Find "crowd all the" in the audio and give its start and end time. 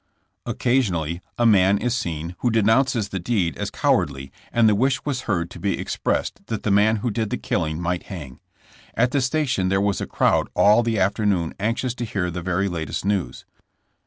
10.07-10.97